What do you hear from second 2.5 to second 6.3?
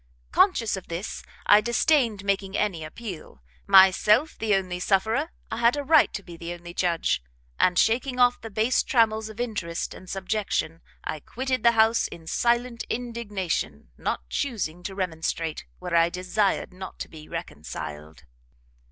any appeal; myself the only sufferer, I had a right to